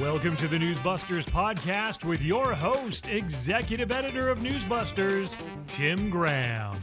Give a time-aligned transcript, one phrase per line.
[0.00, 5.36] Welcome to the Newsbusters podcast with your host, executive editor of Newsbusters,
[5.66, 6.78] Tim Graham.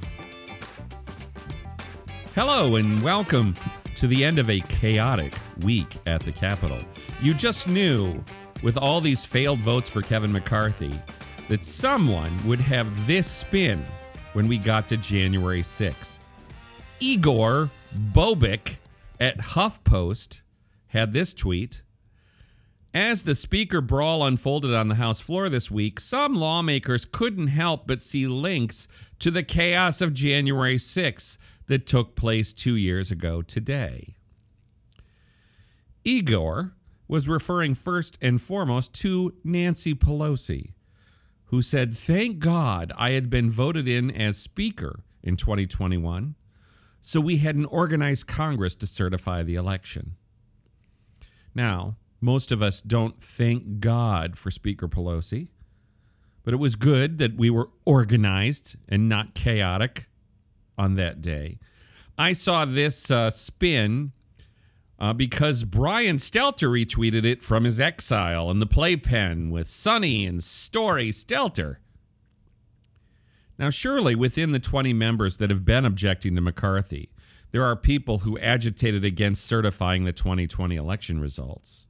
[2.33, 3.53] Hello, and welcome
[3.97, 6.79] to the end of a chaotic week at the Capitol.
[7.21, 8.23] You just knew,
[8.63, 10.99] with all these failed votes for Kevin McCarthy,
[11.49, 13.83] that someone would have this spin
[14.33, 16.17] when we got to January 6th.
[16.99, 17.69] Igor
[18.11, 18.77] Bobic
[19.19, 20.41] at HuffPost
[20.87, 21.81] had this tweet.
[22.93, 27.87] As the speaker brawl unfolded on the House floor this week, some lawmakers couldn't help
[27.87, 33.41] but see links to the chaos of January 6th that took place two years ago
[33.41, 34.15] today.
[36.03, 36.75] Igor
[37.07, 40.73] was referring first and foremost to Nancy Pelosi,
[41.45, 46.35] who said, Thank God I had been voted in as Speaker in 2021,
[47.01, 50.15] so we had an organized Congress to certify the election.
[51.55, 55.49] Now, most of us don't thank God for Speaker Pelosi,
[56.45, 60.05] but it was good that we were organized and not chaotic
[60.77, 61.59] on that day.
[62.17, 64.13] I saw this uh, spin
[64.97, 70.41] uh, because Brian Stelter retweeted it from his exile in the playpen with Sonny and
[70.41, 71.77] Story Stelter.
[73.59, 77.11] Now, surely within the 20 members that have been objecting to McCarthy,
[77.51, 81.85] there are people who agitated against certifying the 2020 election results.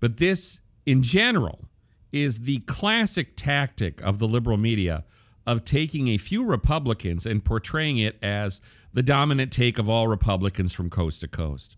[0.00, 1.68] But this, in general,
[2.12, 5.04] is the classic tactic of the liberal media
[5.46, 8.60] of taking a few Republicans and portraying it as
[8.92, 11.76] the dominant take of all Republicans from coast to coast.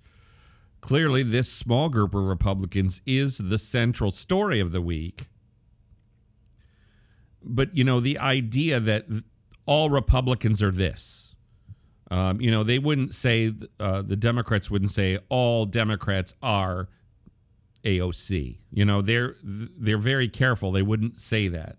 [0.80, 5.26] Clearly, this small group of Republicans is the central story of the week.
[7.42, 9.06] But, you know, the idea that
[9.66, 11.34] all Republicans are this.
[12.10, 16.88] Um, you know, they wouldn't say, uh, the Democrats wouldn't say all Democrats are
[17.84, 18.58] AOC.
[18.70, 20.72] You know, they're they're very careful.
[20.72, 21.76] They wouldn't say that.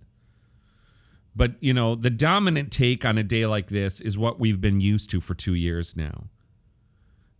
[1.36, 4.81] But, you know, the dominant take on a day like this is what we've been
[4.81, 6.26] used to for 2 years now.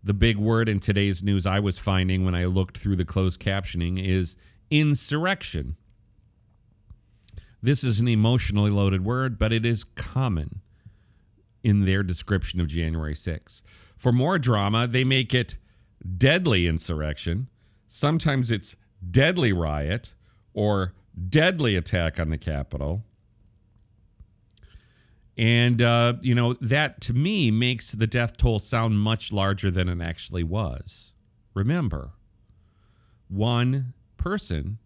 [0.02, 3.41] The big word in today's news I was finding when I looked through the closed
[3.41, 4.36] captioning is
[4.69, 5.75] insurrection.
[7.62, 10.62] This is an emotionally loaded word, but it is common
[11.62, 13.62] in their description of January 6th.
[13.97, 15.57] For more drama, they make it
[16.18, 17.50] deadly insurrection.
[17.94, 18.78] Sometimes it's
[19.12, 20.13] deadly riot
[20.53, 20.94] or
[21.28, 23.03] deadly attack on the Capitol.
[25.38, 29.90] And, uh, you know, that to me makes the death toll sound much larger than
[29.90, 31.12] it actually was.
[31.53, 32.12] Remember,
[33.28, 34.78] one person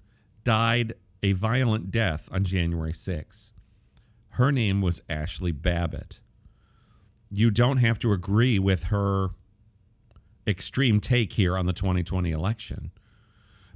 [0.43, 3.51] died a violent death on January 6th.
[4.29, 6.21] Her name was Ashley Babbitt.
[7.29, 9.29] You don't have to agree with her
[10.47, 12.91] extreme take here on the 2020 election,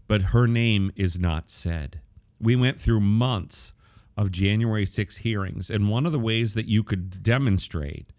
[0.07, 2.01] but her name is not said.
[2.39, 3.73] We went through months
[4.17, 8.11] of January 6 hearings, and one of the ways that you could demonstrate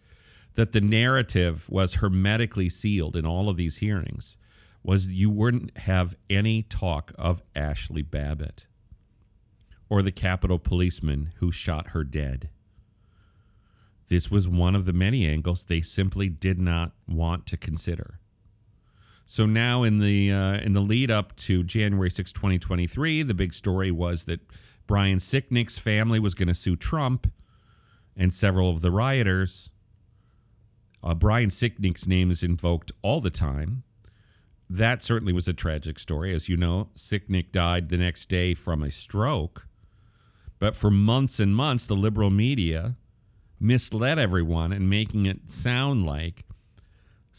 [0.55, 4.37] that the narrative was hermetically sealed in all of these hearings
[4.83, 8.67] was you wouldn't have any talk of Ashley Babbitt
[9.89, 12.49] or the Capitol policeman who shot her dead.
[14.09, 18.19] This was one of the many angles they simply did not want to consider.
[19.31, 23.55] So now in the uh, in the lead up to January 6, 2023, the big
[23.55, 24.41] story was that
[24.89, 27.31] Brian Sicknick's family was going to sue Trump
[28.17, 29.71] and several of the rioters.
[31.01, 33.85] Uh, Brian Sicknick's name is invoked all the time.
[34.69, 36.35] That certainly was a tragic story.
[36.35, 39.69] As you know, Sicknick died the next day from a stroke.
[40.59, 42.97] But for months and months, the liberal media
[43.61, 46.47] misled everyone and making it sound like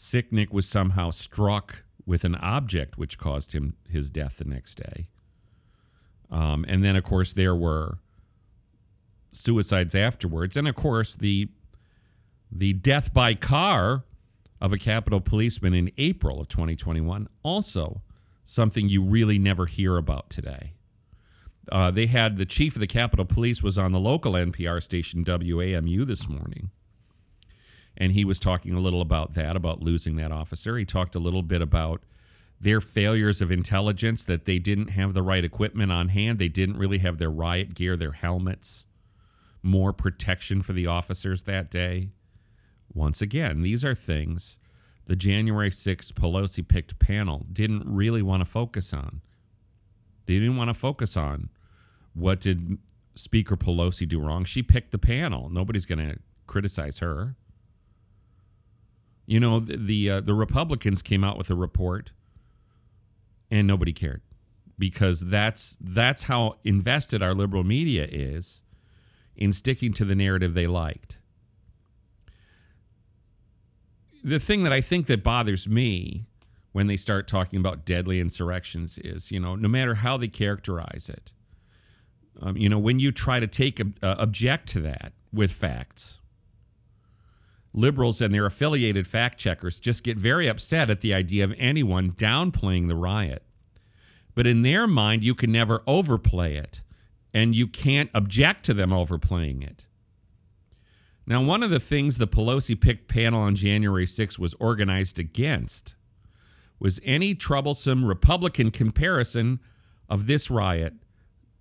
[0.02, 5.06] Sicknick was somehow struck with an object which caused him his death the next day.
[6.28, 7.98] Um, and then, of course, there were
[9.30, 11.48] suicides afterwards, and of course, the
[12.50, 14.04] the death by car
[14.60, 18.02] of a Capitol policeman in April of 2021 also
[18.44, 20.74] something you really never hear about today.
[21.70, 25.24] Uh, they had the chief of the Capitol Police was on the local NPR station
[25.24, 26.70] WAMU this morning
[27.96, 30.76] and he was talking a little about that, about losing that officer.
[30.76, 32.02] He talked a little bit about
[32.60, 36.38] their failures of intelligence, that they didn't have the right equipment on hand.
[36.38, 38.84] They didn't really have their riot gear, their helmets,
[39.62, 42.10] more protection for the officers that day.
[42.94, 44.58] Once again, these are things
[45.06, 49.20] the January 6th Pelosi picked panel didn't really want to focus on.
[50.26, 51.48] They didn't want to focus on
[52.14, 52.78] what did
[53.16, 54.44] Speaker Pelosi do wrong.
[54.44, 55.50] She picked the panel.
[55.50, 57.36] Nobody's going to criticize her.
[59.26, 62.12] You know, the the, uh, the Republicans came out with a report,
[63.50, 64.22] and nobody cared
[64.78, 68.62] because that's that's how invested our liberal media is
[69.36, 71.18] in sticking to the narrative they liked.
[74.24, 76.26] The thing that I think that bothers me
[76.72, 81.08] when they start talking about deadly insurrections is, you know, no matter how they characterize
[81.08, 81.32] it,
[82.40, 86.18] um, you know, when you try to take uh, object to that with facts,
[87.74, 92.12] liberals and their affiliated fact checkers just get very upset at the idea of anyone
[92.12, 93.42] downplaying the riot.
[94.34, 96.82] But in their mind, you can never overplay it,
[97.34, 99.84] and you can't object to them overplaying it.
[101.26, 105.94] Now, one of the things the Pelosi picked panel on January 6 was organized against
[106.78, 109.60] was any troublesome Republican comparison
[110.08, 110.94] of this riot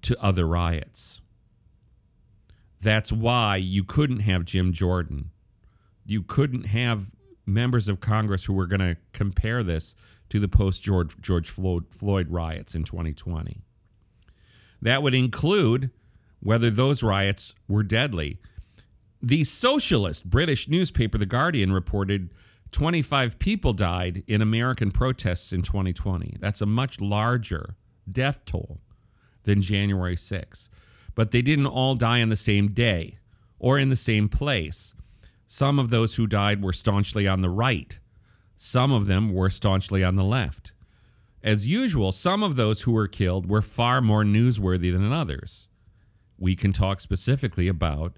[0.01, 1.21] to other riots.
[2.81, 5.29] That's why you couldn't have Jim Jordan.
[6.05, 7.11] You couldn't have
[7.45, 9.95] members of Congress who were going to compare this
[10.29, 13.61] to the post George George Floyd riots in 2020.
[14.81, 15.91] That would include
[16.39, 18.39] whether those riots were deadly.
[19.21, 22.33] The socialist British newspaper The Guardian reported
[22.71, 26.37] 25 people died in American protests in 2020.
[26.39, 27.75] That's a much larger
[28.11, 28.79] death toll
[29.43, 30.69] than January 6.
[31.13, 33.17] But they didn't all die on the same day
[33.59, 34.93] or in the same place.
[35.53, 37.99] Some of those who died were staunchly on the right,
[38.55, 40.71] some of them were staunchly on the left.
[41.43, 45.67] As usual, some of those who were killed were far more newsworthy than others.
[46.37, 48.13] We can talk specifically about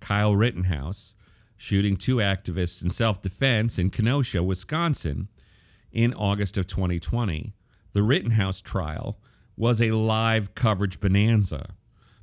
[0.00, 1.12] Kyle Rittenhouse
[1.58, 5.28] shooting two activists in self defense in Kenosha, Wisconsin,
[5.92, 7.52] in August of 2020.
[7.92, 9.18] The Rittenhouse trial
[9.54, 11.74] was a live coverage bonanza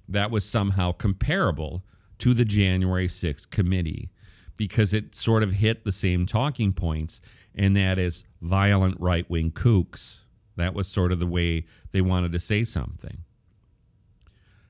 [0.10, 1.84] that was somehow comparable
[2.18, 4.10] to the January 6th committee
[4.58, 7.22] because it sort of hit the same talking points
[7.56, 10.18] and that is violent right wing kooks.
[10.56, 13.20] That was sort of the way they wanted to say something.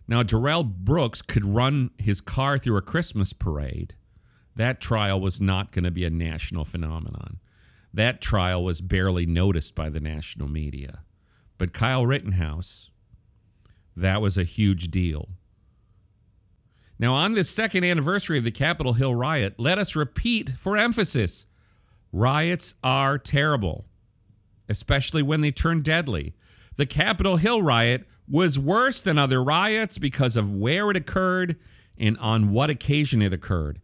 [0.07, 3.93] Now, Darrell Brooks could run his car through a Christmas parade.
[4.55, 7.39] That trial was not going to be a national phenomenon.
[7.93, 11.01] That trial was barely noticed by the national media.
[11.57, 12.89] But Kyle Rittenhouse,
[13.95, 15.29] that was a huge deal.
[16.99, 21.45] Now, on this second anniversary of the Capitol Hill riot, let us repeat for emphasis
[22.11, 23.85] Riots are terrible,
[24.69, 26.33] especially when they turn deadly.
[26.77, 31.57] The Capitol Hill riot was worse than other riots because of where it occurred
[31.97, 33.79] and on what occasion it occurred.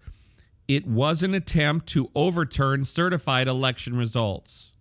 [0.67, 4.71] It was an attempt to overturn certified election results.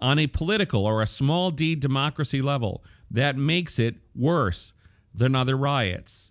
[0.00, 4.72] On a political or a small d democracy level, that makes it worse
[5.14, 6.30] than other riots.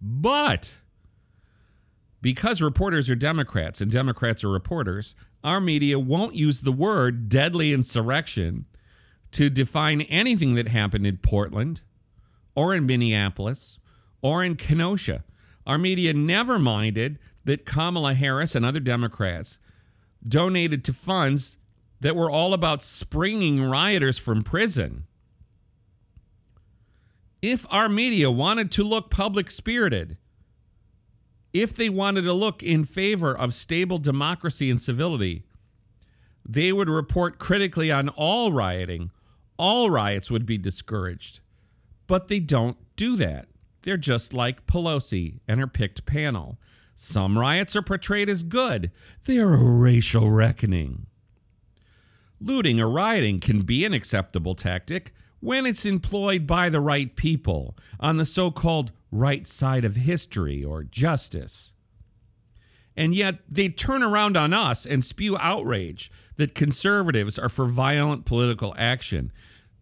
[0.00, 0.76] But
[2.22, 7.72] because reporters are Democrats and Democrats are reporters, our media won't use the word deadly
[7.72, 8.66] insurrection
[9.32, 11.82] to define anything that happened in Portland
[12.54, 13.78] or in Minneapolis
[14.22, 15.24] or in Kenosha.
[15.66, 19.58] Our media never minded that Kamala Harris and other Democrats
[20.26, 21.56] donated to funds
[22.00, 25.06] that were all about springing rioters from prison.
[27.42, 30.18] If our media wanted to look public spirited,
[31.52, 35.44] if they wanted to look in favor of stable democracy and civility,
[36.46, 39.10] they would report critically on all rioting.
[39.56, 41.40] All riots would be discouraged.
[42.06, 43.48] But they don't do that.
[43.82, 46.58] They're just like Pelosi and her picked panel.
[46.94, 48.90] Some riots are portrayed as good,
[49.24, 51.06] they are a racial reckoning.
[52.38, 57.76] Looting or rioting can be an acceptable tactic when it's employed by the right people
[57.98, 61.72] on the so called right side of history or justice.
[62.96, 68.26] And yet they turn around on us and spew outrage that conservatives are for violent
[68.26, 69.32] political action.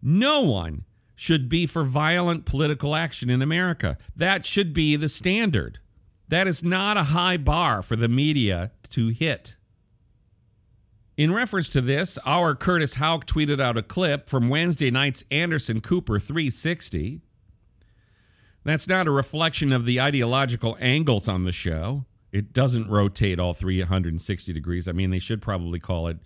[0.01, 0.85] No one
[1.15, 3.97] should be for violent political action in America.
[4.15, 5.79] That should be the standard.
[6.29, 9.55] That is not a high bar for the media to hit.
[11.19, 15.81] In reference to this, our Curtis Houck tweeted out a clip from Wednesday night's Anderson
[15.81, 17.19] Cooper 360.
[18.63, 22.05] That's not a reflection of the ideological angles on the show.
[22.31, 24.87] It doesn't rotate all 360 degrees.
[24.87, 26.19] I mean, they should probably call it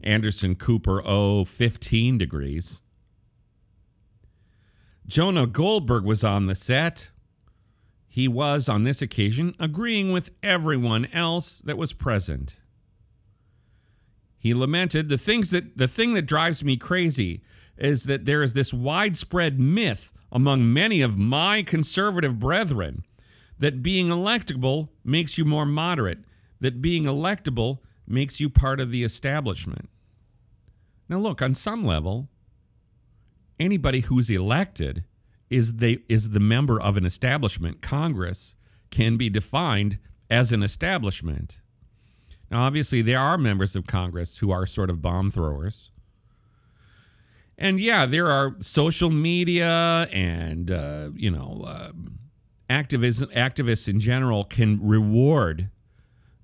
[0.00, 2.82] Anderson Cooper 015 degrees.
[5.08, 7.08] Jonah Goldberg was on the set.
[8.06, 12.54] He was, on this occasion, agreeing with everyone else that was present.
[14.38, 17.42] He lamented the things that the thing that drives me crazy
[17.76, 23.04] is that there is this widespread myth among many of my conservative brethren
[23.58, 26.18] that being electable makes you more moderate,
[26.60, 29.88] that being electable makes you part of the establishment.
[31.08, 32.28] Now, look, on some level,
[33.58, 35.04] anybody who's elected
[35.48, 37.80] is they is the member of an establishment.
[37.80, 38.54] Congress
[38.90, 41.60] can be defined as an establishment.
[42.50, 45.90] Now, obviously, there are members of Congress who are sort of bomb throwers.
[47.58, 51.92] And yeah, there are social media and, uh, you know, uh,
[52.68, 55.70] activism, activists in general can reward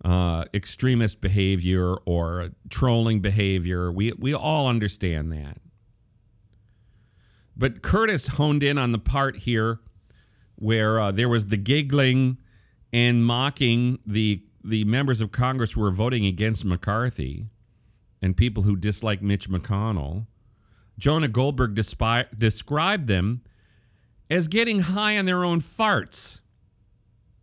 [0.04, 3.92] uh, extremist behavior or trolling behavior.
[3.92, 5.59] We, we all understand that.
[7.56, 9.80] But Curtis honed in on the part here
[10.56, 12.38] where uh, there was the giggling
[12.92, 17.47] and mocking the the members of Congress who were voting against McCarthy
[18.21, 20.26] and people who dislike Mitch McConnell.
[20.99, 23.42] Jonah Goldberg despi- described them
[24.31, 26.38] as getting high on their own farts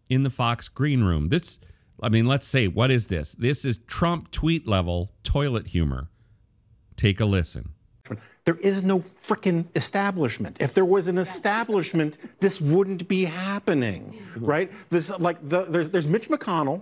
[0.10, 1.30] in the Fox green room.
[1.30, 1.60] This,
[2.02, 3.34] I mean, let's say, what is this?
[3.38, 6.10] This is Trump tweet level toilet humor.
[6.96, 7.74] Take a listen.
[8.46, 10.58] There is no freaking establishment.
[10.60, 14.72] If there was an establishment, this wouldn't be happening, right?
[14.90, 16.82] This like the, there's there's Mitch McConnell,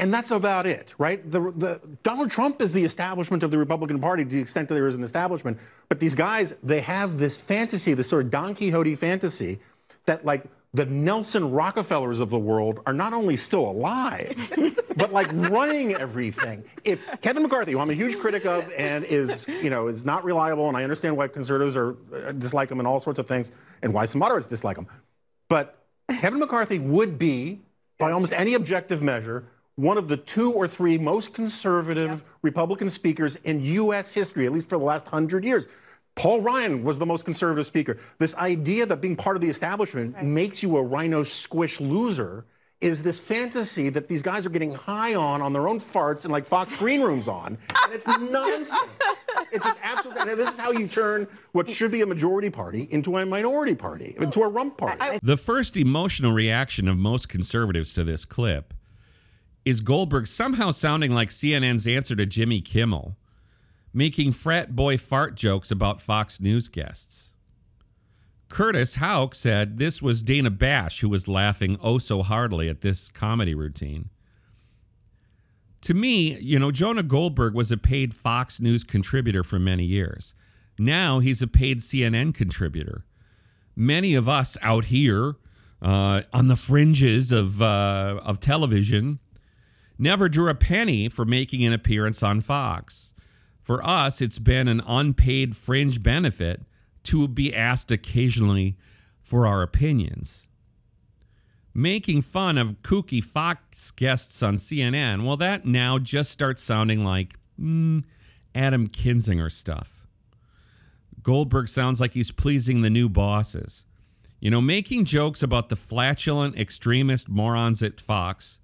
[0.00, 1.30] and that's about it, right?
[1.30, 4.74] The, the Donald Trump is the establishment of the Republican Party to the extent that
[4.74, 5.58] there is an establishment.
[5.90, 9.60] But these guys, they have this fantasy, this sort of Don Quixote fantasy,
[10.06, 14.50] that like the Nelson Rockefellers of the world are not only still alive,
[14.96, 16.64] but like running everything.
[16.82, 20.24] If Kevin McCarthy, who I'm a huge critic of and is, you know, is not
[20.24, 23.52] reliable, and I understand why conservatives are uh, dislike him and all sorts of things,
[23.82, 24.86] and why some moderates dislike him,
[25.50, 25.76] but
[26.08, 27.60] Kevin McCarthy would be,
[27.98, 29.44] by almost any objective measure,
[29.76, 34.14] one of the two or three most conservative Republican speakers in U.S.
[34.14, 35.66] history, at least for the last hundred years.
[36.16, 37.98] Paul Ryan was the most conservative speaker.
[38.18, 40.24] This idea that being part of the establishment right.
[40.24, 42.44] makes you a RINO squish loser
[42.80, 46.32] is this fantasy that these guys are getting high on on their own farts and
[46.32, 48.74] like Fox green rooms on, and it's nonsense.
[49.52, 50.34] it's just absolutely.
[50.34, 54.16] this is how you turn what should be a majority party into a minority party,
[54.18, 55.18] into a rump party.
[55.22, 58.72] The first emotional reaction of most conservatives to this clip
[59.64, 63.16] is Goldberg somehow sounding like CNN's answer to Jimmy Kimmel
[63.92, 67.30] making frat boy fart jokes about Fox News guests.
[68.48, 73.08] Curtis Houck said this was Dana Bash who was laughing oh so heartily at this
[73.08, 74.10] comedy routine.
[75.82, 80.34] To me, you know, Jonah Goldberg was a paid Fox News contributor for many years.
[80.78, 83.04] Now he's a paid CNN contributor.
[83.76, 85.36] Many of us out here
[85.80, 89.20] uh, on the fringes of, uh, of television
[90.00, 93.12] never drew a penny for making an appearance on Fox.
[93.62, 96.62] For us, it's been an unpaid fringe benefit
[97.04, 98.76] to be asked occasionally
[99.22, 100.46] for our opinions.
[101.72, 107.36] Making fun of kooky Fox guests on CNN, well, that now just starts sounding like
[107.60, 108.02] mm,
[108.54, 110.04] Adam Kinzinger stuff.
[111.22, 113.84] Goldberg sounds like he's pleasing the new bosses.
[114.40, 118.58] You know, making jokes about the flatulent extremist morons at Fox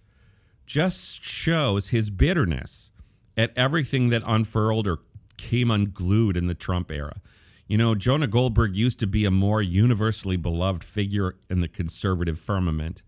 [0.67, 2.91] just shows his bitterness
[3.37, 4.99] at everything that unfurled or
[5.37, 7.21] came unglued in the Trump era.
[7.67, 12.39] You know, Jonah Goldberg used to be a more universally beloved figure in the conservative
[12.39, 13.03] firmament.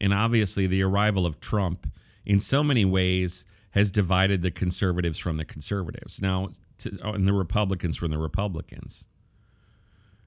[0.00, 1.90] And obviously, the arrival of Trump,
[2.24, 6.20] in so many ways, has divided the conservatives from the conservatives.
[6.20, 9.04] Now, to, oh, and the Republicans from the Republicans.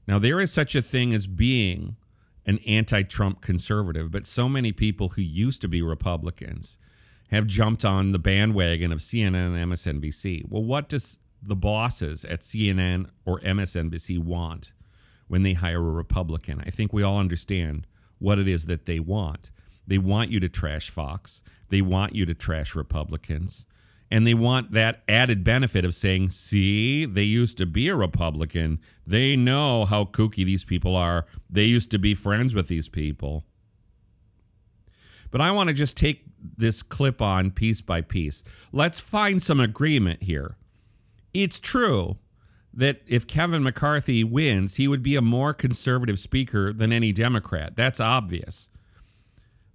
[0.07, 1.95] Now, there is such a thing as being
[2.45, 6.77] an anti Trump conservative, but so many people who used to be Republicans
[7.29, 10.49] have jumped on the bandwagon of CNN and MSNBC.
[10.49, 14.73] Well, what does the bosses at CNN or MSNBC want
[15.27, 16.61] when they hire a Republican?
[16.65, 17.87] I think we all understand
[18.19, 19.49] what it is that they want.
[19.87, 21.41] They want you to trash Fox.
[21.69, 23.65] They want you to trash Republicans.
[24.11, 28.79] And they want that added benefit of saying, see, they used to be a Republican.
[29.07, 31.25] They know how kooky these people are.
[31.49, 33.45] They used to be friends with these people.
[35.31, 36.25] But I want to just take
[36.57, 38.43] this clip on piece by piece.
[38.73, 40.57] Let's find some agreement here.
[41.33, 42.17] It's true
[42.73, 47.77] that if Kevin McCarthy wins, he would be a more conservative speaker than any Democrat.
[47.77, 48.67] That's obvious.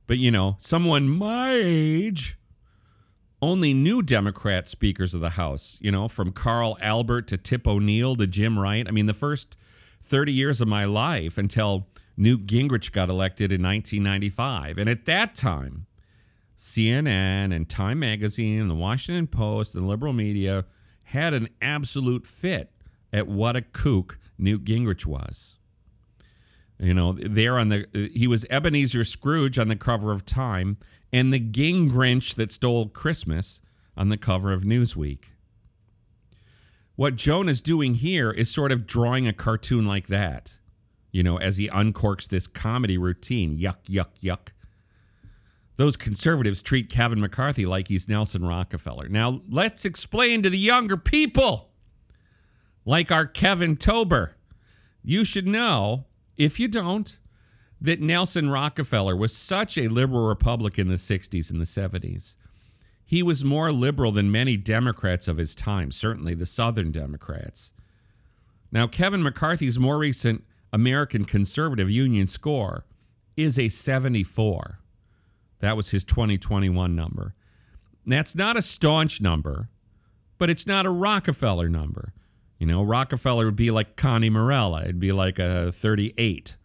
[0.07, 2.39] But, you know, someone my age
[3.47, 8.17] only new Democrat speakers of the House, you know, from Carl Albert to Tip O'Neill
[8.17, 8.87] to Jim Wright.
[8.89, 9.57] I mean, the first
[10.03, 11.87] 30 years of my life until
[12.17, 14.79] Newt Gingrich got elected in 1995.
[14.79, 15.87] And at that time,
[16.59, 20.65] CNN and Time Magazine and the Washington Post and liberal media
[21.05, 22.73] had an absolute fit
[23.13, 25.59] at what a kook Newt Gingrich was.
[26.79, 30.77] You know, there on the he was Ebenezer Scrooge on the cover of Time
[31.13, 33.61] and the Gingrinch that stole Christmas
[33.97, 35.21] on the cover of Newsweek.
[36.97, 40.55] What Jonah is doing here is sort of drawing a cartoon like that,
[41.13, 43.59] you know, as he uncorks this comedy routine.
[43.59, 44.49] Yuck, yuck, yuck.
[45.77, 49.09] Those conservatives treat Kevin McCarthy like he's Nelson Rockefeller.
[49.09, 51.71] Now, let's explain to the younger people,
[52.87, 54.37] like our Kevin Tober.
[55.03, 56.07] You should know,
[56.37, 57.19] if you don't,
[57.81, 62.35] that Nelson Rockefeller was such a liberal Republican in the 60s and the 70s.
[63.05, 67.71] He was more liberal than many Democrats of his time, certainly the Southern Democrats.
[68.73, 72.85] Now, Kevin McCarthy's more recent American Conservative Union score
[73.37, 74.81] is a 74.
[75.61, 77.35] That was his 2021 number.
[78.05, 79.69] That's not a staunch number,
[80.39, 82.13] but it's not a Rockefeller number.
[82.59, 86.57] You know, Rockefeller would be like Connie Morella, it'd be like a 38.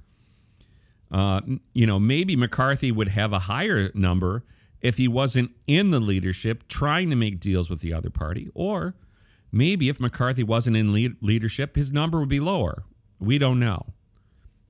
[1.12, 1.42] Uh,
[1.74, 4.46] you know, maybe McCarthy would have a higher number
[4.80, 8.96] if he wasn't in the leadership trying to make deals with the other party, or
[9.52, 12.84] maybe if McCarthy wasn't in lead- leadership, his number would be lower.
[13.20, 13.88] We don't know.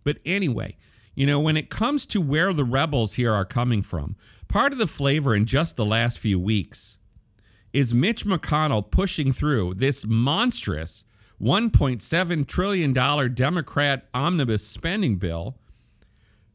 [0.03, 0.77] But anyway,
[1.13, 4.15] you know, when it comes to where the rebels here are coming from,
[4.47, 6.97] part of the flavor in just the last few weeks
[7.71, 11.03] is Mitch McConnell pushing through this monstrous
[11.41, 12.93] $1.7 trillion
[13.33, 15.55] Democrat omnibus spending bill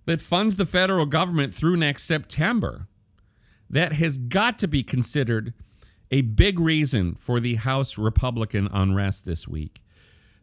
[0.05, 2.87] that funds the federal government through next September.
[3.69, 5.53] That has got to be considered
[6.13, 9.83] a big reason for the House Republican unrest this week.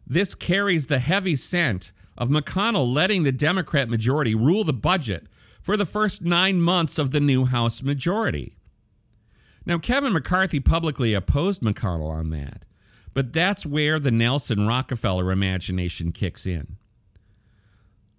[0.06, 5.26] This carries the heavy scent of McConnell letting the Democrat majority rule the budget
[5.62, 8.52] for the first nine months of the new House majority.
[9.64, 12.66] Now, Kevin McCarthy publicly opposed McConnell on that,
[13.14, 16.76] but that's where the Nelson Rockefeller imagination kicks in.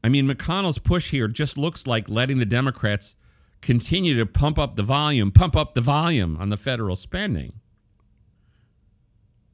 [0.04, 3.16] I mean, McConnell's push here just looks like letting the Democrats
[3.62, 7.54] continue to pump up the volume, pump up the volume on the federal spending.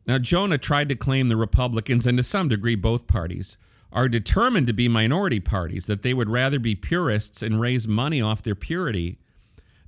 [0.06, 3.58] Now, Jonah tried to claim the Republicans, and to some degree both parties,
[3.94, 8.22] are determined to be minority parties, that they would rather be purists and raise money
[8.22, 9.20] off their purity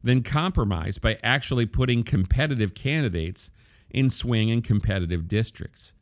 [0.04, 3.50] than compromise by actually putting competitive candidates
[3.94, 5.94] in swing and competitive districts.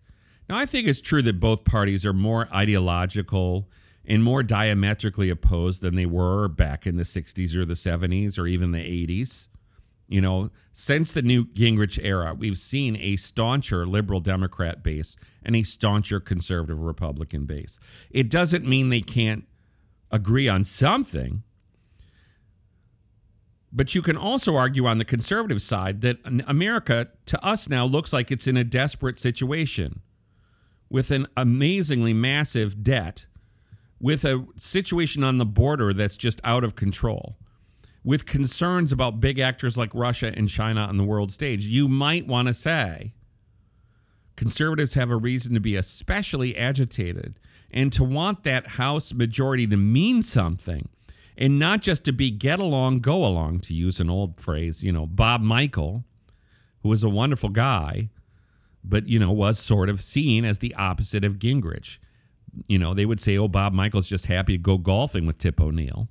[0.49, 3.69] Now, I think it's true that both parties are more ideological
[4.05, 8.47] and more diametrically opposed than they were back in the 60s or the 70s or
[8.47, 9.47] even the 80s.
[10.07, 15.55] You know, since the Newt Gingrich era, we've seen a stauncher liberal Democrat base and
[15.55, 17.79] a stauncher conservative Republican base.
[18.09, 19.45] It doesn't mean they can't
[20.11, 21.43] agree on something.
[23.73, 28.11] But you can also argue on the conservative side that America, to us now, looks
[28.11, 30.01] like it's in a desperate situation
[30.89, 33.27] with an amazingly massive debt,
[33.99, 37.37] with a situation on the border that's just out of control
[38.03, 42.27] with concerns about big actors like Russia and China on the world stage, you might
[42.27, 43.13] want to say
[44.35, 47.37] conservatives have a reason to be especially agitated
[47.71, 50.89] and to want that House majority to mean something
[51.41, 54.83] and not just to be get along, go along, to use an old phrase.
[54.83, 56.05] You know, Bob Michel,
[56.83, 58.09] who was a wonderful guy,
[58.83, 61.97] but, you know, was sort of seen as the opposite of Gingrich.
[62.67, 65.59] You know, they would say, oh, Bob Michel's just happy to go golfing with Tip
[65.59, 66.07] O'Neill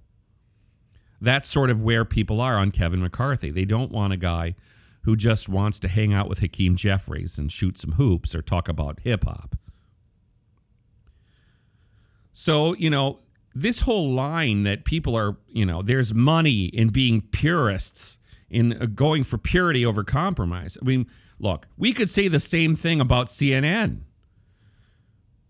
[1.20, 3.50] that's sort of where people are on Kevin McCarthy.
[3.50, 4.54] They don't want a guy
[5.02, 8.68] who just wants to hang out with Hakeem Jeffries and shoot some hoops or talk
[8.68, 9.56] about hip hop.
[12.32, 13.20] So, you know,
[13.60, 18.18] this whole line that people are, you know, there's money in being purists,
[18.48, 20.78] in uh, going for purity over compromise.
[20.80, 21.06] I mean,
[21.38, 24.00] look, we could say the same thing about CNN.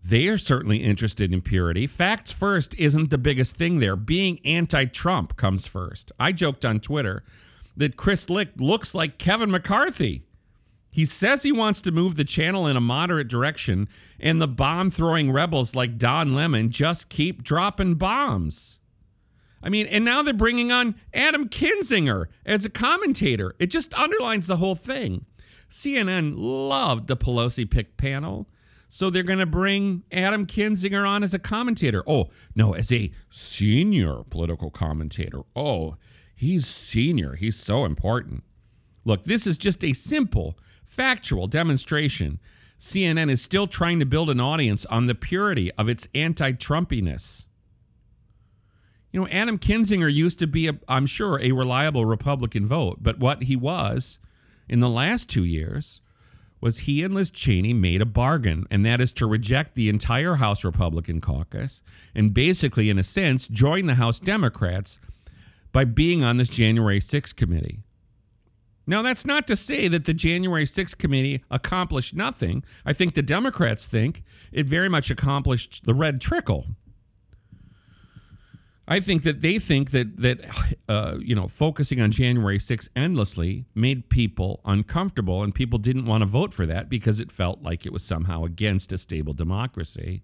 [0.03, 1.87] They are certainly interested in purity.
[1.87, 3.95] Facts first isn't the biggest thing there.
[3.95, 6.11] Being anti Trump comes first.
[6.19, 7.23] I joked on Twitter
[7.77, 10.23] that Chris Licht looks like Kevin McCarthy.
[10.91, 13.87] He says he wants to move the channel in a moderate direction,
[14.19, 18.77] and the bomb throwing rebels like Don Lemon just keep dropping bombs.
[19.63, 23.55] I mean, and now they're bringing on Adam Kinzinger as a commentator.
[23.57, 25.25] It just underlines the whole thing.
[25.69, 28.47] CNN loved the Pelosi pick panel.
[28.89, 32.03] So they're going to bring Adam Kinzinger on as a commentator.
[32.05, 35.43] Oh, no, as a senior political commentator.
[35.55, 35.95] Oh,
[36.35, 37.35] he's senior.
[37.35, 38.43] He's so important.
[39.05, 42.39] Look, this is just a simple, factual demonstration.
[42.79, 47.45] CNN is still trying to build an audience on the purity of its anti Trumpiness.
[49.11, 53.19] You know, Adam Kinzinger used to be, i I'm sure, a reliable Republican vote, but
[53.19, 54.19] what he was
[54.69, 55.99] in the last two years
[56.61, 60.35] was he and Liz Cheney made a bargain, and that is to reject the entire
[60.35, 61.81] House Republican caucus
[62.15, 64.97] and basically, in a sense, join the House Democrats
[65.71, 67.83] by being on this January 6th committee.
[68.91, 72.61] Now, that's not to say that the January 6th committee accomplished nothing.
[72.85, 76.65] I think the Democrats think it very much accomplished the red trickle.
[78.89, 80.41] I think that they think that that
[80.89, 86.23] uh, you know focusing on January 6th endlessly made people uncomfortable, and people didn't want
[86.23, 90.21] to vote for that because it felt like it was somehow against a stable democracy.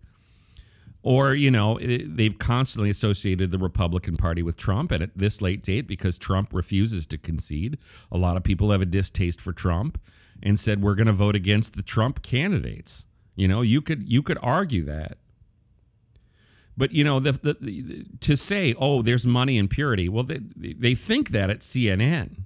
[1.03, 5.63] Or you know they've constantly associated the Republican Party with Trump, and at this late
[5.63, 7.77] date, because Trump refuses to concede,
[8.11, 10.01] a lot of people have a distaste for Trump,
[10.43, 13.05] and said we're going to vote against the Trump candidates.
[13.35, 15.17] You know, you could you could argue that.
[16.75, 20.39] But you know, the, the, the, to say, "Oh, there's money in purity," well, they
[20.55, 22.43] they think that at CNN,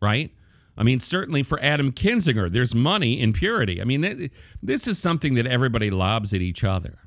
[0.00, 0.32] right?
[0.76, 3.80] I mean, certainly for Adam Kinzinger, there's money in purity.
[3.80, 4.30] I mean,
[4.62, 6.98] this is something that everybody lobs at each other.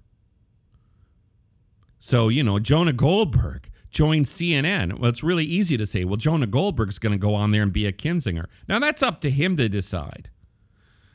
[1.99, 4.99] So you know, Jonah Goldberg joined CNN.
[4.99, 7.73] Well, it's really easy to say, "Well, Jonah Goldberg's going to go on there and
[7.73, 10.29] be a Kinzinger." Now that's up to him to decide.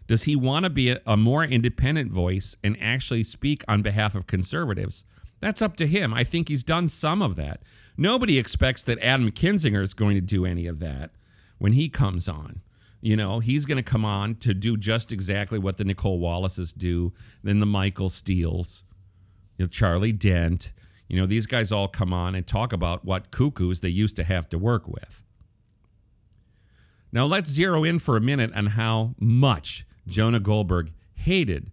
[0.06, 4.14] Does he want to be a, a more independent voice and actually speak on behalf
[4.14, 5.02] of conservatives?
[5.40, 6.12] That's up to him.
[6.12, 7.62] I think he's done some of that.
[7.96, 11.10] Nobody expects that Adam Kinzinger is going to do any of that
[11.58, 12.60] when he comes on.
[13.00, 16.72] You know, he's going to come on to do just exactly what the Nicole Wallaces
[16.72, 18.82] do, then the Michael Steeles,
[19.56, 20.72] you know, Charlie Dent.
[21.08, 24.24] You know, these guys all come on and talk about what cuckoos they used to
[24.24, 25.22] have to work with.
[27.12, 31.70] Now, let's zero in for a minute on how much Jonah Goldberg hated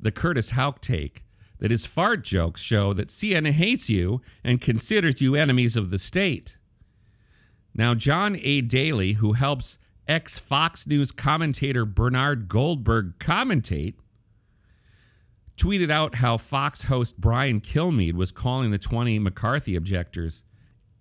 [0.00, 1.24] the Curtis Houck take
[1.58, 5.98] that his fart jokes show that CNN hates you and considers you enemies of the
[5.98, 6.56] state.
[7.74, 8.62] Now, John A.
[8.62, 13.94] Daly, who helps ex Fox News commentator Bernard Goldberg commentate,
[15.60, 20.42] tweeted out how Fox host Brian Kilmeade was calling the 20 McCarthy objectors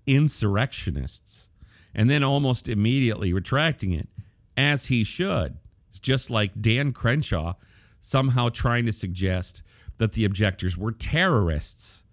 [0.06, 1.48] insurrectionists,
[1.96, 4.10] and then almost immediately retracting it,
[4.58, 5.58] as he should.
[5.90, 7.54] It's just like Dan Crenshaw
[8.02, 9.62] somehow trying to suggest
[9.98, 12.04] that the objectors were terrorists.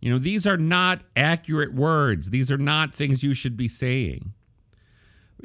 [0.00, 2.28] You know, these are not accurate words.
[2.30, 4.34] These are not things you should be saying.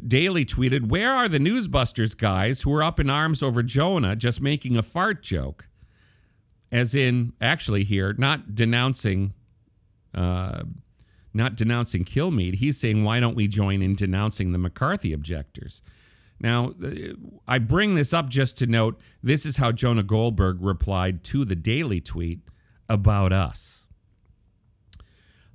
[0.06, 4.42] Daly tweeted, Where are the Newsbusters guys who were up in arms over Jonah just
[4.42, 5.66] making a fart joke?
[6.72, 9.34] As in, actually, here, not denouncing.
[10.14, 10.64] Uh,
[11.34, 12.56] not denouncing Kilmeade.
[12.56, 15.82] He's saying, why don't we join in denouncing the McCarthy objectors?
[16.40, 16.74] Now,
[17.48, 21.56] I bring this up just to note this is how Jonah Goldberg replied to the
[21.56, 22.40] Daly tweet
[22.88, 23.86] about us.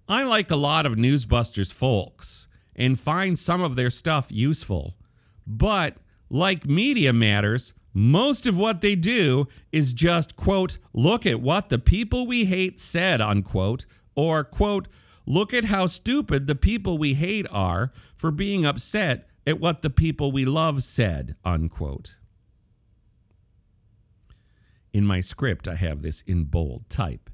[0.07, 2.47] I like a lot of Newsbusters folks
[2.77, 4.97] and find some of their stuff useful,
[5.47, 5.97] but
[6.29, 11.79] like Media Matters, most of what they do is just, quote, look at what the
[11.79, 14.89] people we hate said, unquote, or, quote,
[15.27, 19.91] look at how stupid the people we hate are for being upset at what the
[19.91, 22.17] people we love said, unquote.
[24.93, 27.31] In my script, I have this in bold type.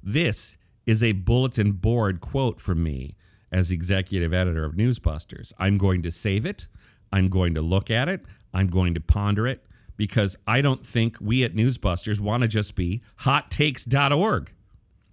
[0.00, 0.54] This
[0.86, 3.16] is a bulletin board quote from me
[3.50, 5.52] as executive editor of Newsbusters.
[5.58, 6.68] I'm going to save it.
[7.12, 8.24] I'm going to look at it.
[8.52, 9.64] I'm going to ponder it
[9.96, 14.50] because I don't think we at Newsbusters want to just be hottakes.org.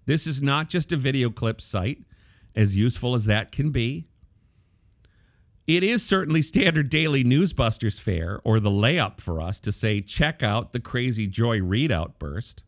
[0.06, 2.04] This is not just a video clip site,
[2.56, 4.08] as useful as that can be.
[5.67, 10.44] It is certainly standard daily newsbusters fare or the layup for us to say, check
[10.44, 12.63] out the crazy Joy Reid outburst.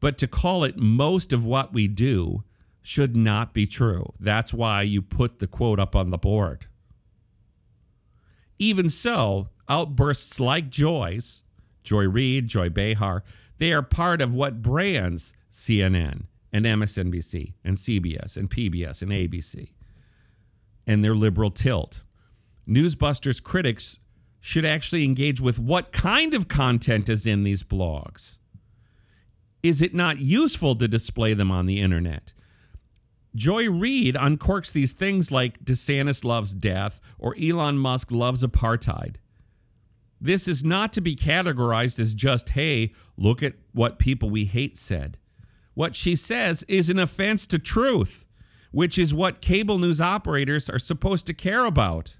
[0.00, 2.42] But to call it most of what we do
[2.80, 4.12] should not be true.
[4.18, 6.66] That's why you put the quote up on the board.
[8.58, 11.40] Even so, outbursts like Joy's,
[11.82, 13.24] Joy Reid, Joy Behar,
[13.56, 19.70] they are part of what brands CNN and MSNBC and CBS and PBS and ABC
[20.86, 22.02] and their liberal tilt.
[22.68, 23.98] Newsbusters critics
[24.40, 28.36] should actually engage with what kind of content is in these blogs.
[29.62, 32.34] Is it not useful to display them on the internet?
[33.34, 39.16] Joy Reid uncorks these things like DeSantis loves death or Elon Musk loves apartheid.
[40.22, 44.78] This is not to be categorized as just, hey, look at what people we hate
[44.78, 45.18] said.
[45.74, 48.24] What she says is an offense to truth
[48.72, 52.16] which is what cable news operators are supposed to care about.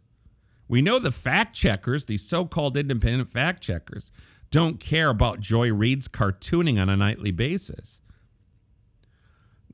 [0.68, 4.12] We know the fact checkers, these so called independent fact checkers,
[4.50, 7.98] don't care about Joy Reid's cartooning on a nightly basis.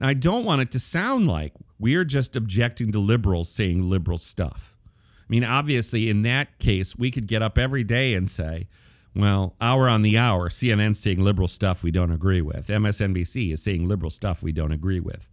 [0.00, 4.76] I don't want it to sound like we're just objecting to liberals saying liberal stuff.
[5.28, 8.68] I mean, obviously, in that case, we could get up every day and say,
[9.14, 12.68] well, hour on the hour, CNN's saying liberal stuff we don't agree with.
[12.68, 15.28] MSNBC is saying liberal stuff we don't agree with.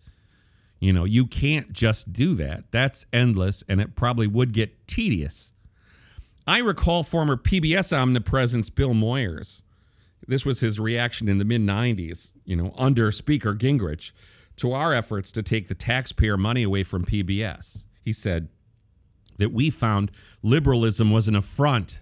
[0.80, 2.66] You know, you can't just do that.
[2.72, 5.52] That's endless and it probably would get tedious.
[6.48, 9.62] I recall former PBS omnipresence Bill Moyers.
[10.28, 14.12] This was his reaction in the mid 90s, you know, under Speaker Gingrich,
[14.58, 17.86] to our efforts to take the taxpayer money away from PBS.
[18.04, 18.50] He said
[19.38, 22.00] that we found liberalism was an affront,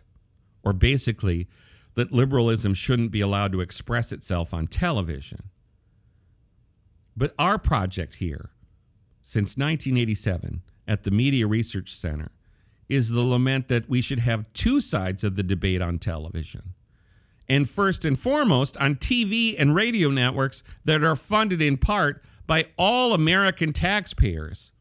[0.64, 1.48] or basically,
[1.96, 5.44] that liberalism shouldn't be allowed to express itself on television.
[7.16, 8.50] But our project here,
[9.22, 12.32] since 1987, at the Media Research Center,
[12.90, 16.74] is the lament that we should have two sides of the debate on television.
[17.48, 22.68] And first and foremost, on TV and radio networks that are funded in part by
[22.78, 24.72] all American taxpayers.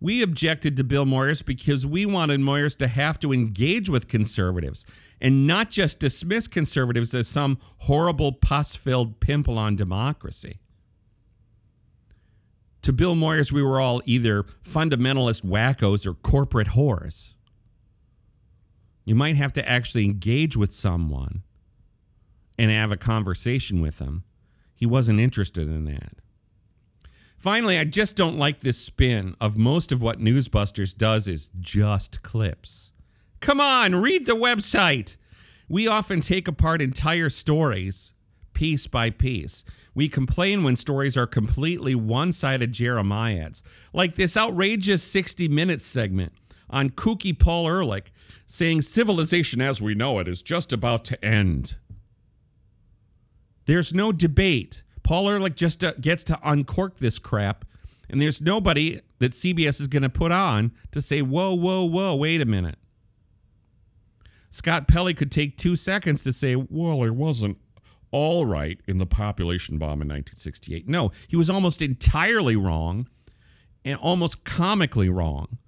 [0.00, 4.86] We objected to Bill Moyers because we wanted Moyers to have to engage with conservatives
[5.20, 10.60] and not just dismiss conservatives as some horrible pus filled pimple on democracy.
[12.82, 17.34] To Bill Moyers, we were all either fundamentalist wackos or corporate whores.
[19.04, 21.42] You might have to actually engage with someone
[22.58, 24.24] and have a conversation with them.
[24.74, 26.14] He wasn't interested in that.
[27.40, 32.22] Finally, I just don't like this spin of most of what Newsbusters does is just
[32.22, 32.90] clips.
[33.40, 35.16] Come on, read the website.
[35.66, 38.12] We often take apart entire stories
[38.52, 39.64] piece by piece.
[39.94, 43.62] We complain when stories are completely one sided Jeremiads,
[43.94, 46.34] like this outrageous 60 Minutes segment
[46.68, 48.12] on kooky Paul Ehrlich
[48.46, 51.76] saying civilization as we know it is just about to end.
[53.64, 54.82] There's no debate.
[55.02, 57.64] Paul Ehrlich just uh, gets to uncork this crap,
[58.08, 62.14] and there's nobody that CBS is going to put on to say, whoa, whoa, whoa,
[62.14, 62.78] wait a minute.
[64.50, 67.58] Scott Pelley could take two seconds to say, well, it wasn't
[68.10, 70.88] all right in the population bomb in 1968.
[70.88, 73.08] No, he was almost entirely wrong
[73.84, 75.58] and almost comically wrong.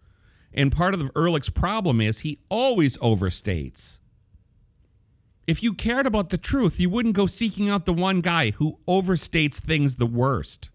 [0.53, 3.99] And part of Ehrlich's problem is he always overstates.
[5.53, 8.79] If you cared about the truth, you wouldn't go seeking out the one guy who
[8.89, 10.71] overstates things the worst.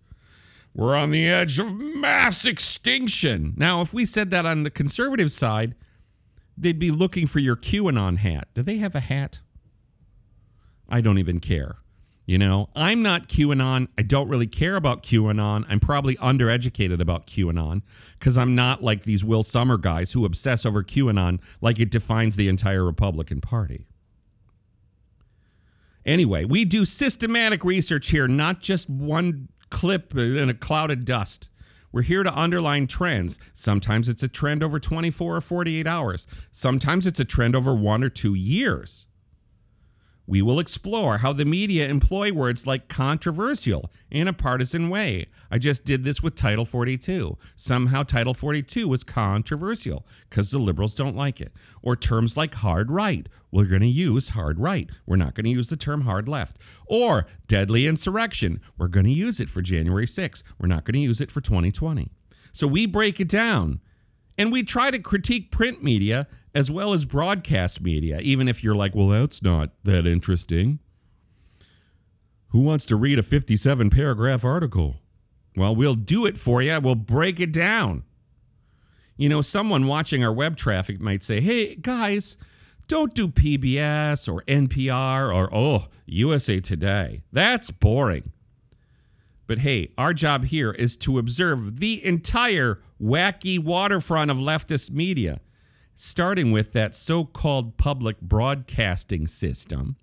[0.76, 3.56] We're on the edge of mass extinction.
[3.58, 5.74] Now, if we said that on the conservative side,
[6.56, 8.50] they'd be looking for your QAnon hat.
[8.54, 9.40] Do they have a hat?
[10.88, 11.78] I don't even care.
[12.28, 13.88] You know, I'm not QAnon.
[13.98, 15.66] I don't really care about QAnon.
[15.68, 17.82] I'm probably undereducated about QAnon
[18.20, 22.36] because I'm not like these Will Sommer guys who obsess over QAnon like it defines
[22.36, 23.88] the entire Republican Party.
[26.08, 31.50] Anyway, we do systematic research here, not just one clip in a cloud of dust.
[31.92, 33.38] We're here to underline trends.
[33.54, 36.26] Sometimes it's a trend over 24 or 48 hours.
[36.52, 39.07] Sometimes it's a trend over one or two years.
[40.28, 45.28] We will explore how the media employ words like controversial in a partisan way.
[45.50, 47.38] I just did this with Title 42.
[47.56, 51.54] Somehow, Title 42 was controversial because the liberals don't like it.
[51.82, 53.30] Or terms like hard right.
[53.52, 54.90] We're going to use hard right.
[55.06, 56.58] We're not going to use the term hard left.
[56.88, 58.60] Or deadly insurrection.
[58.78, 60.44] We're going to use it for January 6th.
[60.60, 62.12] We're not going to use it for 2020.
[62.52, 63.80] So we break it down
[64.38, 66.28] and we try to critique print media
[66.58, 70.80] as well as broadcast media, even if you're like, well, that's not that interesting.
[72.48, 74.96] Who wants to read a 57 paragraph article?
[75.56, 76.80] Well, we'll do it for you.
[76.80, 78.06] We'll break it down.
[79.18, 82.38] You know, someone watching our web traffic might say, hey, guys,
[82.88, 87.22] don't do PBS or NPR or, oh, USA Today.
[87.32, 88.32] That's boring.
[89.46, 95.40] But hey, our job here is to observe the entire wacky waterfront of leftist media
[95.98, 99.98] starting with that so called public broadcasting system.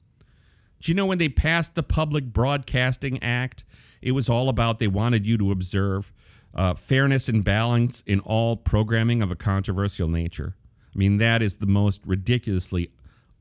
[0.80, 3.64] Do you know when they passed the Public Broadcasting Act?
[4.02, 6.12] It was all about they wanted you to observe
[6.52, 10.56] uh, fairness and balance in all programming of a controversial nature.
[10.94, 12.90] I mean, that is the most ridiculously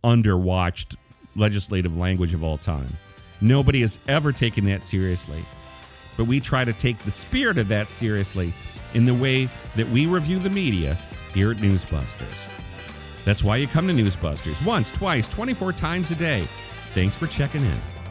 [0.04, 0.96] underwatched
[1.36, 2.88] legislative language of all time.
[3.42, 5.44] Nobody has ever taken that seriously.
[6.16, 8.54] But we try to take the spirit of that seriously
[8.94, 10.98] in the way that we review the media
[11.34, 13.24] here at Newsbusters.
[13.24, 16.42] That's why you come to Newsbusters once, twice, 24 times a day.
[16.94, 18.03] Thanks for checking in.